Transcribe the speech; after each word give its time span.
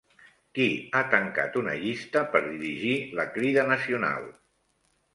Qui 0.53 0.63
ha 0.93 1.01
tancat 1.11 1.59
una 1.61 1.77
llista 1.83 2.25
per 2.33 2.43
dirigir 2.49 2.97
la 3.23 3.29
Crida 3.39 3.71
Nacional? 3.77 4.31